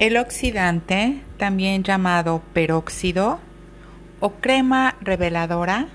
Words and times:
El 0.00 0.16
oxidante, 0.16 1.22
también 1.38 1.84
llamado 1.84 2.42
peróxido 2.52 3.38
o 4.18 4.30
crema 4.30 4.96
reveladora, 5.00 5.88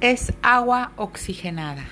es 0.00 0.32
agua 0.42 0.92
oxigenada. 0.96 1.84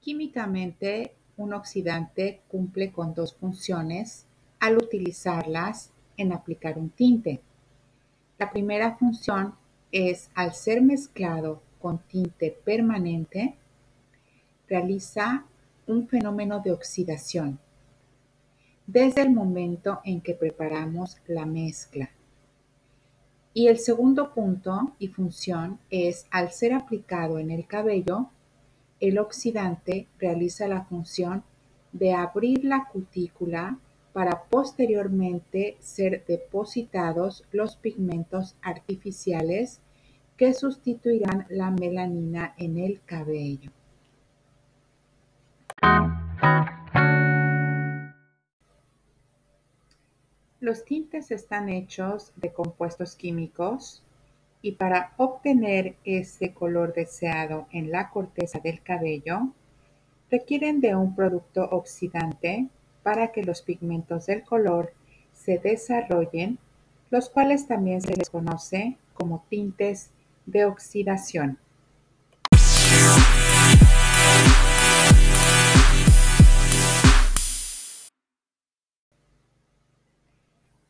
Químicamente, 0.00 1.14
un 1.36 1.52
oxidante 1.52 2.40
cumple 2.48 2.92
con 2.92 3.12
dos 3.12 3.34
funciones 3.34 4.24
al 4.58 4.78
utilizarlas 4.78 5.92
en 6.16 6.32
aplicar 6.32 6.78
un 6.78 6.88
tinte. 6.88 7.42
La 8.38 8.50
primera 8.50 8.96
función 8.96 9.54
es 9.92 10.30
al 10.34 10.54
ser 10.54 10.82
mezclado 10.82 11.62
con 11.80 11.98
tinte 11.98 12.50
permanente, 12.64 13.54
realiza 14.68 15.44
un 15.86 16.08
fenómeno 16.08 16.60
de 16.60 16.72
oxidación 16.72 17.58
desde 18.86 19.22
el 19.22 19.30
momento 19.30 20.00
en 20.04 20.20
que 20.20 20.34
preparamos 20.34 21.18
la 21.26 21.46
mezcla. 21.46 22.10
Y 23.54 23.68
el 23.68 23.78
segundo 23.78 24.34
punto 24.34 24.94
y 24.98 25.08
función 25.08 25.78
es 25.90 26.26
al 26.30 26.50
ser 26.50 26.74
aplicado 26.74 27.38
en 27.38 27.50
el 27.50 27.66
cabello, 27.66 28.30
el 29.00 29.18
oxidante 29.18 30.08
realiza 30.18 30.66
la 30.66 30.84
función 30.84 31.44
de 31.92 32.12
abrir 32.12 32.64
la 32.64 32.88
cutícula 32.92 33.78
para 34.14 34.44
posteriormente 34.44 35.76
ser 35.80 36.24
depositados 36.24 37.42
los 37.50 37.74
pigmentos 37.74 38.56
artificiales 38.62 39.80
que 40.36 40.54
sustituirán 40.54 41.46
la 41.50 41.72
melanina 41.72 42.54
en 42.56 42.78
el 42.78 43.00
cabello. 43.04 43.72
Los 50.60 50.84
tintes 50.84 51.32
están 51.32 51.68
hechos 51.68 52.32
de 52.36 52.52
compuestos 52.52 53.16
químicos 53.16 54.04
y 54.62 54.72
para 54.72 55.12
obtener 55.16 55.96
ese 56.04 56.54
color 56.54 56.94
deseado 56.94 57.66
en 57.72 57.90
la 57.90 58.10
corteza 58.10 58.60
del 58.60 58.80
cabello, 58.80 59.52
requieren 60.30 60.80
de 60.80 60.94
un 60.94 61.16
producto 61.16 61.64
oxidante 61.64 62.68
para 63.04 63.30
que 63.30 63.44
los 63.44 63.62
pigmentos 63.62 64.26
del 64.26 64.42
color 64.42 64.92
se 65.32 65.58
desarrollen, 65.58 66.58
los 67.10 67.28
cuales 67.28 67.68
también 67.68 68.00
se 68.00 68.16
les 68.16 68.30
conoce 68.30 68.96
como 69.12 69.44
tintes 69.48 70.10
de 70.46 70.64
oxidación. 70.64 71.58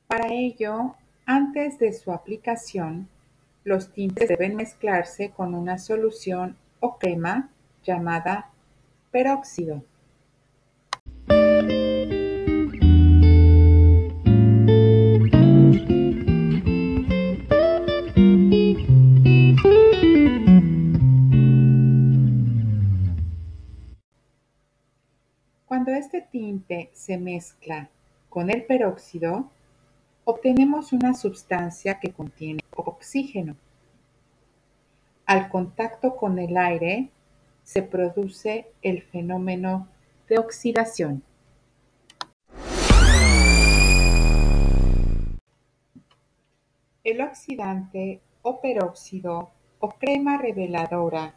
Para 0.07 0.29
ello, 0.33 0.95
antes 1.27 1.81
de 1.81 1.93
su 1.93 2.13
aplicación, 2.13 3.09
los 3.65 3.93
tintes 3.93 4.29
deben 4.29 4.55
mezclarse 4.55 5.31
con 5.31 5.55
una 5.55 5.79
solución 5.79 6.57
o 6.79 6.99
crema 6.99 7.51
llamada 7.83 8.51
peróxido. 9.11 9.83
Se 27.05 27.19
mezcla 27.19 27.91
con 28.31 28.49
el 28.49 28.65
peróxido, 28.65 29.51
obtenemos 30.25 30.95
una 30.95 31.13
sustancia 31.13 32.01
que 32.01 32.13
contiene 32.13 32.63
oxígeno. 32.75 33.57
Al 35.27 35.51
contacto 35.51 36.17
con 36.17 36.39
el 36.39 36.57
aire 36.57 37.11
se 37.63 37.83
produce 37.83 38.73
el 38.81 39.03
fenómeno 39.03 39.87
de 40.31 40.39
oxidación. 40.39 41.23
El 47.05 47.21
oxidante 47.21 48.23
o 48.41 48.63
peróxido 48.63 49.51
o 49.79 49.91
crema 49.91 50.39
reveladora 50.39 51.35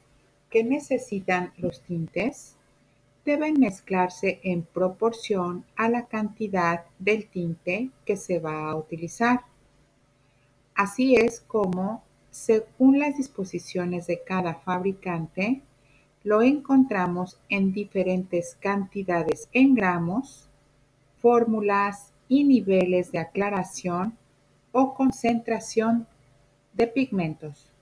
que 0.50 0.64
necesitan 0.64 1.52
los 1.58 1.82
tintes 1.82 2.57
deben 3.28 3.60
mezclarse 3.60 4.40
en 4.42 4.64
proporción 4.64 5.66
a 5.76 5.90
la 5.90 6.06
cantidad 6.06 6.86
del 6.98 7.28
tinte 7.28 7.90
que 8.06 8.16
se 8.16 8.40
va 8.40 8.70
a 8.70 8.76
utilizar. 8.78 9.42
Así 10.74 11.16
es 11.16 11.42
como, 11.42 12.06
según 12.32 13.00
las 13.00 13.18
disposiciones 13.18 14.08
de 14.08 14.24
cada 14.24 14.56
fabricante, 14.56 15.62
lo 16.24 16.42
encontramos 16.42 17.38
en 17.50 17.74
diferentes 17.74 18.56
cantidades 18.62 19.50
en 19.52 19.76
gramos, 19.76 20.48
fórmulas 21.18 22.14
y 22.30 22.46
niveles 22.46 23.12
de 23.12 23.20
aclaración 23.20 24.18
o 24.72 24.94
concentración 24.94 26.08
de 26.72 26.88
pigmentos. 26.88 27.74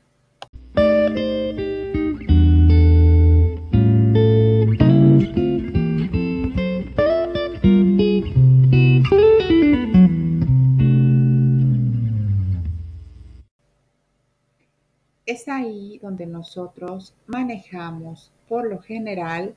Donde 16.01 16.25
nosotros 16.25 17.13
manejamos, 17.27 18.31
por 18.47 18.67
lo 18.67 18.79
general, 18.81 19.55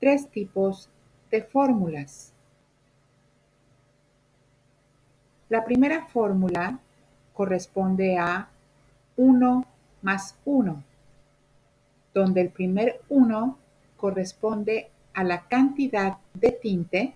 tres 0.00 0.28
tipos 0.28 0.88
de 1.30 1.42
fórmulas. 1.42 2.32
La 5.48 5.64
primera 5.64 6.06
fórmula 6.06 6.78
corresponde 7.32 8.18
a 8.18 8.48
1 9.16 9.66
más 10.02 10.36
1, 10.44 10.82
donde 12.12 12.40
el 12.40 12.50
primer 12.50 13.00
1 13.08 13.58
corresponde 13.96 14.90
a 15.12 15.24
la 15.24 15.46
cantidad 15.46 16.18
de 16.34 16.50
tinte 16.50 17.14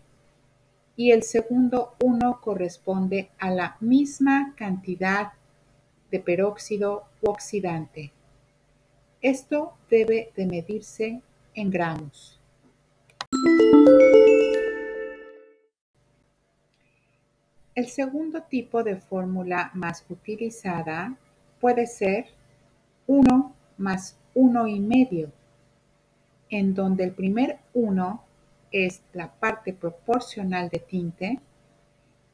y 0.97 1.13
el 1.13 1.23
segundo 1.23 1.95
1 2.03 2.41
corresponde 2.41 3.31
a 3.39 3.51
la 3.51 3.77
misma 3.81 4.55
cantidad 4.57 5.33
de 6.11 6.21
peróxido 6.21 7.05
u 7.23 7.31
oxidante. 7.31 8.13
Esto 9.21 9.75
debe 9.91 10.33
de 10.37 10.47
medirse 10.47 11.21
en 11.55 11.71
gramos. 11.71 12.39
El 17.75 17.87
segundo 17.87 18.43
tipo 18.43 18.83
de 18.83 18.97
fórmula 18.97 19.71
más 19.75 20.05
utilizada 20.09 21.17
puede 21.61 21.87
ser 21.87 22.27
1 23.07 23.55
más 23.77 24.17
1 24.35 24.67
y 24.67 24.81
medio, 24.81 25.31
en 26.51 26.75
donde 26.75 27.05
el 27.05 27.13
primer 27.13 27.59
1 27.75 28.25
es 28.73 29.03
la 29.13 29.33
parte 29.33 29.73
proporcional 29.73 30.69
de 30.69 30.79
tinte 30.79 31.41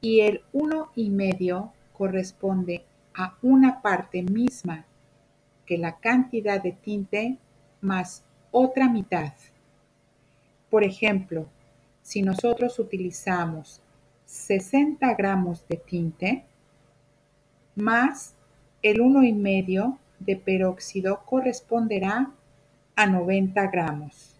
y 0.00 0.20
el 0.20 0.42
1 0.52 0.92
y 0.94 1.10
medio 1.10 1.72
corresponde 1.92 2.84
a 3.14 3.36
una 3.42 3.80
parte 3.80 4.22
misma 4.22 4.84
que 5.66 5.78
la 5.78 5.96
cantidad 5.96 6.62
de 6.62 6.72
tinte 6.72 7.38
más 7.80 8.24
otra 8.50 8.88
mitad. 8.88 9.32
Por 10.70 10.84
ejemplo, 10.84 11.46
si 12.02 12.22
nosotros 12.22 12.78
utilizamos 12.78 13.80
60 14.26 15.14
gramos 15.14 15.66
de 15.68 15.76
tinte 15.76 16.44
más 17.76 18.34
el 18.82 19.00
uno 19.00 19.22
y 19.22 19.32
medio 19.32 19.98
de 20.18 20.36
peróxido 20.36 21.22
corresponderá 21.24 22.30
a 22.96 23.06
90 23.06 23.66
gramos, 23.68 24.36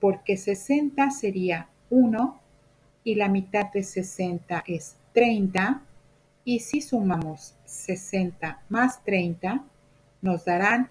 porque 0.00 0.36
60 0.36 1.10
sería 1.10 1.68
1 1.90 2.40
y 3.04 3.14
la 3.14 3.28
mitad 3.28 3.72
de 3.72 3.82
60 3.82 4.64
es 4.66 4.96
30 5.12 5.82
y 6.44 6.60
si 6.60 6.80
sumamos 6.80 7.54
60 7.68 8.62
más 8.70 9.04
30 9.04 9.62
nos 10.22 10.44
darán 10.46 10.90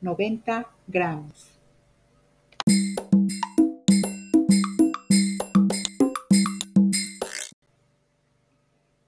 90 0.00 0.66
gramos. 0.86 1.60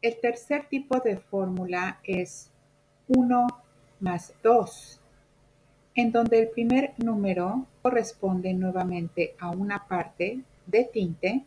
El 0.02 0.20
tercer 0.20 0.68
tipo 0.68 1.00
de 1.00 1.16
fórmula 1.16 1.98
es 2.04 2.50
1 3.08 3.46
más 3.98 4.34
2, 4.42 5.00
en 5.94 6.12
donde 6.12 6.40
el 6.40 6.48
primer 6.50 6.92
número 6.98 7.66
corresponde 7.82 8.52
nuevamente 8.52 9.34
a 9.40 9.50
una 9.50 9.88
parte 9.88 10.42
de 10.66 10.84
tinte 10.84 11.44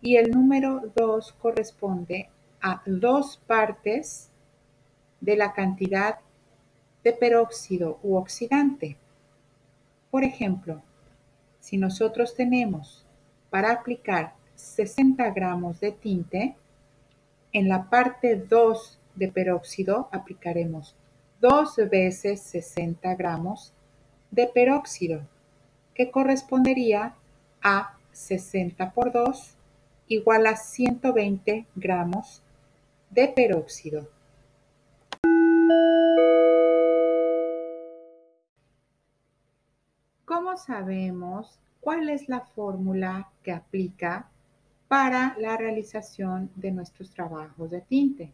y 0.00 0.16
el 0.16 0.30
número 0.30 0.90
2 0.96 1.32
corresponde 1.34 2.30
a 2.62 2.82
dos 2.86 3.40
partes 3.46 4.29
de 5.20 5.36
la 5.36 5.52
cantidad 5.52 6.18
de 7.04 7.12
peróxido 7.12 7.98
u 8.02 8.16
oxidante. 8.16 8.96
Por 10.10 10.24
ejemplo, 10.24 10.82
si 11.60 11.76
nosotros 11.76 12.34
tenemos 12.34 13.04
para 13.50 13.72
aplicar 13.72 14.34
60 14.54 15.30
gramos 15.30 15.80
de 15.80 15.92
tinte, 15.92 16.56
en 17.52 17.68
la 17.68 17.88
parte 17.90 18.36
2 18.36 18.98
de 19.14 19.28
peróxido 19.28 20.08
aplicaremos 20.12 20.94
dos 21.40 21.76
veces 21.90 22.42
60 22.42 23.14
gramos 23.14 23.72
de 24.30 24.46
peróxido, 24.46 25.22
que 25.94 26.10
correspondería 26.10 27.14
a 27.62 27.96
60 28.12 28.92
por 28.92 29.12
2 29.12 29.54
igual 30.08 30.46
a 30.46 30.56
120 30.56 31.66
gramos 31.74 32.42
de 33.10 33.28
peróxido. 33.28 34.08
¿Cómo 40.50 40.58
sabemos 40.58 41.60
cuál 41.78 42.08
es 42.08 42.28
la 42.28 42.40
fórmula 42.40 43.30
que 43.44 43.52
aplica 43.52 44.28
para 44.88 45.36
la 45.38 45.56
realización 45.56 46.50
de 46.56 46.72
nuestros 46.72 47.12
trabajos 47.12 47.70
de 47.70 47.82
tinte? 47.82 48.32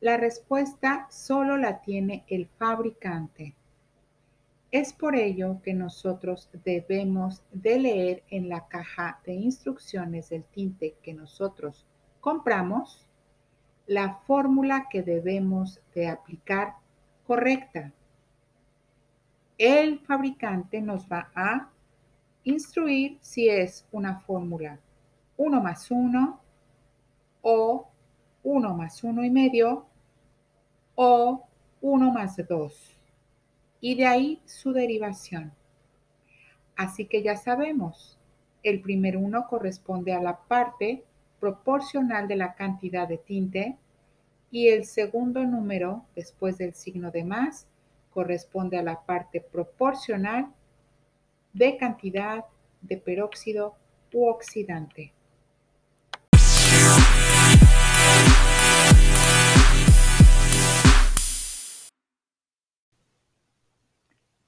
La 0.00 0.18
respuesta 0.18 1.06
solo 1.08 1.56
la 1.56 1.80
tiene 1.80 2.24
el 2.26 2.48
fabricante. 2.58 3.54
Es 4.70 4.92
por 4.92 5.16
ello 5.16 5.62
que 5.62 5.72
nosotros 5.72 6.50
debemos 6.66 7.42
de 7.50 7.78
leer 7.78 8.22
en 8.28 8.50
la 8.50 8.68
caja 8.68 9.22
de 9.24 9.32
instrucciones 9.32 10.28
del 10.28 10.44
tinte 10.44 10.96
que 11.02 11.14
nosotros 11.14 11.86
compramos 12.20 13.08
la 13.86 14.16
fórmula 14.26 14.88
que 14.90 15.02
debemos 15.02 15.80
de 15.94 16.08
aplicar 16.08 16.74
correcta. 17.26 17.90
El 19.66 19.98
fabricante 20.00 20.82
nos 20.82 21.08
va 21.10 21.30
a 21.34 21.70
instruir 22.42 23.16
si 23.22 23.48
es 23.48 23.88
una 23.92 24.20
fórmula 24.20 24.78
1 25.38 25.62
más 25.62 25.90
1 25.90 26.40
o 27.40 27.88
1 28.42 28.74
más 28.74 29.02
1 29.02 29.24
y 29.24 29.30
medio 29.30 29.86
o 30.96 31.48
1 31.80 32.12
más 32.12 32.36
2. 32.46 33.00
Y 33.80 33.94
de 33.94 34.04
ahí 34.04 34.42
su 34.44 34.74
derivación. 34.74 35.54
Así 36.76 37.06
que 37.06 37.22
ya 37.22 37.36
sabemos, 37.36 38.18
el 38.62 38.82
primer 38.82 39.16
1 39.16 39.46
corresponde 39.48 40.12
a 40.12 40.20
la 40.20 40.40
parte 40.40 41.06
proporcional 41.40 42.28
de 42.28 42.36
la 42.36 42.54
cantidad 42.54 43.08
de 43.08 43.16
tinte 43.16 43.78
y 44.50 44.68
el 44.68 44.84
segundo 44.84 45.42
número, 45.46 46.04
después 46.14 46.58
del 46.58 46.74
signo 46.74 47.10
de 47.10 47.24
más, 47.24 47.66
corresponde 48.14 48.78
a 48.78 48.82
la 48.82 49.04
parte 49.04 49.40
proporcional 49.40 50.46
de 51.52 51.76
cantidad 51.76 52.44
de 52.80 52.96
peróxido 52.96 53.74
u 54.12 54.28
oxidante. 54.28 55.12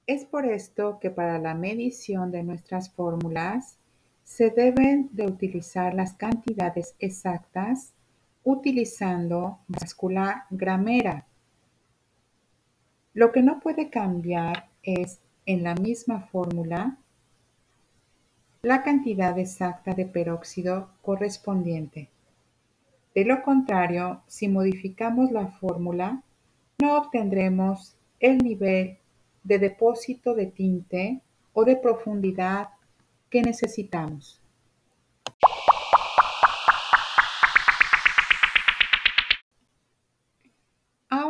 Es 0.07 0.23
por 0.23 0.45
esto 0.45 0.99
que 1.01 1.11
para 1.11 1.37
la 1.37 1.53
medición 1.53 2.31
de 2.31 2.41
nuestras 2.41 2.89
fórmulas 2.89 3.77
se 4.23 4.49
deben 4.49 5.09
de 5.11 5.25
utilizar 5.25 5.93
las 5.93 6.13
cantidades 6.13 6.95
exactas 6.99 7.93
utilizando 8.43 9.59
báscula 9.67 10.45
gramera. 10.49 11.27
Lo 13.17 13.31
que 13.31 13.41
no 13.41 13.59
puede 13.59 13.89
cambiar 13.89 14.69
es 14.83 15.19
en 15.47 15.63
la 15.63 15.73
misma 15.73 16.27
fórmula 16.27 16.99
la 18.61 18.83
cantidad 18.83 19.39
exacta 19.39 19.95
de 19.95 20.05
peróxido 20.05 20.89
correspondiente. 21.01 22.09
De 23.15 23.25
lo 23.25 23.41
contrario, 23.41 24.21
si 24.27 24.47
modificamos 24.47 25.31
la 25.31 25.47
fórmula, 25.47 26.21
no 26.77 26.95
obtendremos 26.95 27.95
el 28.19 28.37
nivel 28.37 28.99
de 29.43 29.57
depósito 29.57 30.35
de 30.35 30.45
tinte 30.45 31.21
o 31.53 31.65
de 31.65 31.75
profundidad 31.75 32.69
que 33.31 33.41
necesitamos. 33.41 34.39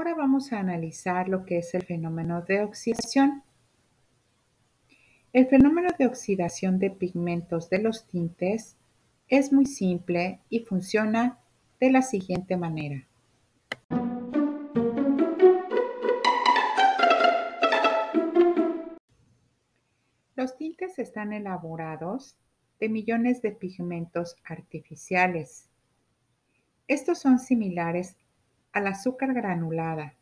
Ahora 0.08 0.20
vamos 0.20 0.54
a 0.54 0.60
analizar 0.60 1.28
lo 1.28 1.44
que 1.44 1.58
es 1.58 1.74
el 1.74 1.84
fenómeno 1.84 2.42
de 2.42 2.62
oxidación. 2.62 3.44
El 5.34 5.48
fenómeno 5.48 5.90
de 6.00 6.08
oxidación 6.08 6.80
de 6.80 6.92
pigmentos 6.92 7.70
de 7.70 7.80
los 7.80 8.08
tintes 8.08 8.78
es 9.28 9.52
muy 9.52 9.66
simple 9.66 10.40
y 10.50 10.62
funciona 10.62 11.40
de 11.82 11.92
la 11.92 12.02
siguiente 12.04 12.56
manera. 12.56 13.06
Los 20.38 20.56
tintes 20.56 21.00
están 21.00 21.34
elaborados 21.34 22.38
de 22.80 22.88
millones 22.88 23.42
de 23.42 23.52
pigmentos 23.52 24.38
artificiales. 24.46 25.68
Estos 26.88 27.20
son 27.20 27.40
similares 27.40 28.16
al 28.78 28.88
azúcar 28.88 29.34
granulada. 29.34 30.14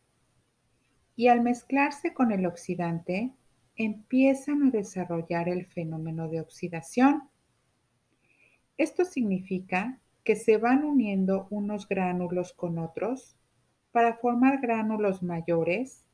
Y 1.14 1.28
al 1.28 1.42
mezclarse 1.42 2.12
con 2.12 2.32
el 2.32 2.46
oxidante 2.46 3.32
empiezan 3.76 4.62
a 4.64 4.70
desarrollar 4.70 5.48
el 5.48 5.66
fenómeno 5.66 6.28
de 6.28 6.40
oxidación. 6.40 7.28
Esto 8.78 9.04
significa 9.04 9.98
que 10.24 10.36
se 10.36 10.56
van 10.56 10.84
uniendo 10.84 11.46
unos 11.50 11.86
gránulos 11.86 12.52
con 12.52 12.78
otros 12.78 13.36
para 13.92 14.16
formar 14.16 14.60
gránulos 14.60 15.22
mayores. 15.22 16.04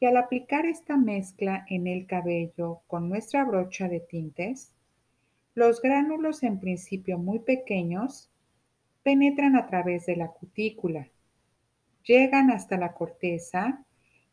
Y 0.00 0.06
al 0.06 0.18
aplicar 0.18 0.66
esta 0.66 0.96
mezcla 0.96 1.64
en 1.68 1.86
el 1.86 2.06
cabello 2.06 2.82
con 2.86 3.08
nuestra 3.08 3.44
brocha 3.44 3.88
de 3.88 4.00
tintes, 4.00 4.74
los 5.54 5.80
gránulos 5.80 6.42
en 6.42 6.60
principio 6.60 7.16
muy 7.16 7.38
pequeños 7.38 8.30
penetran 9.02 9.56
a 9.56 9.66
través 9.66 10.06
de 10.06 10.16
la 10.16 10.28
cutícula, 10.28 11.08
llegan 12.04 12.50
hasta 12.50 12.76
la 12.76 12.92
corteza 12.92 13.84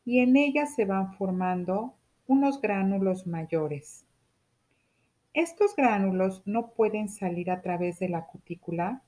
y 0.06 0.20
en 0.20 0.36
ella 0.36 0.66
se 0.66 0.86
van 0.86 1.14
formando 1.14 1.96
unos 2.28 2.62
gránulos 2.62 3.28
mayores. 3.28 4.06
Estos 5.34 5.76
gránulos 5.76 6.44
no 6.46 6.72
pueden 6.72 7.08
salir 7.08 7.52
a 7.52 7.62
través 7.62 8.00
de 8.00 8.10
la 8.10 8.26
cutícula, 8.26 9.02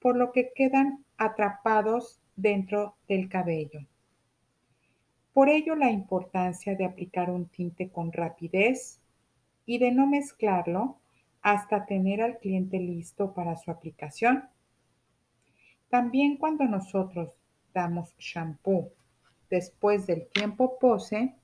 por 0.00 0.16
lo 0.16 0.32
que 0.32 0.52
quedan 0.54 1.04
atrapados 1.18 2.20
dentro 2.34 2.96
del 3.08 3.28
cabello. 3.28 3.80
Por 5.32 5.50
ello 5.50 5.74
la 5.74 5.90
importancia 5.90 6.74
de 6.74 6.86
aplicar 6.86 7.30
un 7.30 7.46
tinte 7.46 7.90
con 7.90 8.12
rapidez 8.12 9.00
y 9.66 9.78
de 9.78 9.92
no 9.92 10.06
mezclarlo 10.06 10.98
hasta 11.42 11.84
tener 11.84 12.22
al 12.22 12.38
cliente 12.38 12.78
listo 12.78 13.34
para 13.34 13.56
su 13.56 13.70
aplicación. 13.70 14.48
También 15.90 16.38
cuando 16.38 16.64
nosotros 16.64 17.35
damos 17.76 18.16
shampoo 18.18 18.90
después 19.50 20.06
del 20.06 20.28
tiempo 20.28 20.78
pose, 20.78 21.34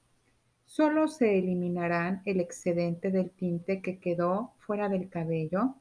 solo 0.65 1.09
se 1.09 1.39
eliminarán 1.39 2.23
el 2.25 2.41
excedente 2.41 3.11
del 3.11 3.31
tinte 3.31 3.83
que 3.83 3.99
quedó 3.99 4.55
fuera 4.59 4.89
del 4.89 5.11
cabello 5.11 5.75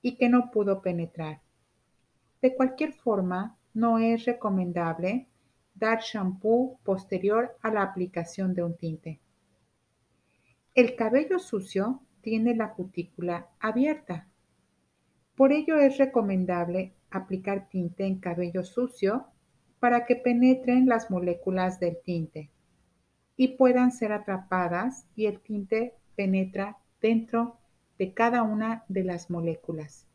y 0.00 0.16
que 0.16 0.30
no 0.30 0.50
pudo 0.50 0.80
penetrar. 0.80 1.42
De 2.40 2.54
cualquier 2.54 2.94
forma, 2.94 3.58
no 3.74 3.98
es 3.98 4.24
recomendable 4.24 5.28
dar 5.74 6.00
shampoo 6.00 6.78
posterior 6.82 7.56
a 7.60 7.70
la 7.70 7.82
aplicación 7.82 8.54
de 8.54 8.62
un 8.62 8.76
tinte. 8.76 9.20
El 10.74 10.96
cabello 10.96 11.38
sucio 11.38 12.00
tiene 12.22 12.54
la 12.54 12.72
cutícula 12.72 13.48
abierta. 13.60 14.26
Por 15.36 15.52
ello 15.52 15.78
es 15.78 15.98
recomendable 15.98 16.94
aplicar 17.10 17.68
tinte 17.68 18.06
en 18.06 18.18
cabello 18.18 18.64
sucio 18.64 19.31
para 19.82 20.06
que 20.06 20.14
penetren 20.14 20.86
las 20.86 21.10
moléculas 21.10 21.80
del 21.80 21.98
tinte 22.04 22.52
y 23.36 23.56
puedan 23.56 23.90
ser 23.90 24.12
atrapadas 24.12 25.08
y 25.16 25.26
el 25.26 25.40
tinte 25.40 25.96
penetra 26.14 26.78
dentro 27.00 27.58
de 27.98 28.14
cada 28.14 28.44
una 28.44 28.84
de 28.86 29.02
las 29.02 29.28
moléculas. 29.28 30.06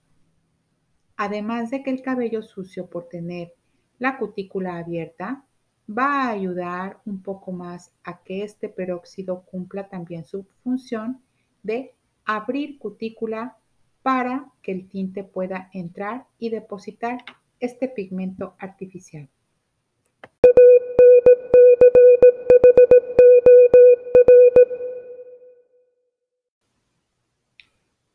Además 1.17 1.69
de 1.69 1.83
que 1.83 1.89
el 1.89 2.01
cabello 2.01 2.43
sucio 2.43 2.89
por 2.89 3.09
tener 3.09 3.55
la 3.99 4.17
cutícula 4.17 4.77
abierta 4.77 5.43
va 5.85 6.23
a 6.23 6.29
ayudar 6.29 7.01
un 7.05 7.21
poco 7.21 7.51
más 7.51 7.91
a 8.05 8.23
que 8.23 8.45
este 8.45 8.69
peróxido 8.69 9.41
cumpla 9.41 9.89
también 9.89 10.23
su 10.23 10.45
función 10.63 11.21
de 11.63 11.93
abrir 12.23 12.79
cutícula 12.79 13.57
para 14.01 14.49
que 14.61 14.71
el 14.71 14.87
tinte 14.87 15.25
pueda 15.25 15.69
entrar 15.73 16.25
y 16.39 16.51
depositar 16.51 17.25
este 17.59 17.89
pigmento 17.89 18.55
artificial. 18.59 19.29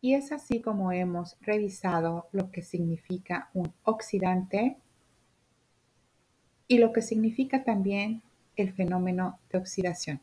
Y 0.02 0.14
es 0.14 0.32
así 0.32 0.60
como 0.60 0.90
hemos 0.90 1.36
revisado 1.40 2.26
lo 2.32 2.50
que 2.50 2.60
significa 2.60 3.48
un 3.54 3.72
oxidante 3.84 4.76
y 6.66 6.78
lo 6.78 6.92
que 6.92 7.02
significa 7.02 7.62
también 7.62 8.20
el 8.56 8.72
fenómeno 8.72 9.38
de 9.50 9.58
oxidación. 9.58 10.20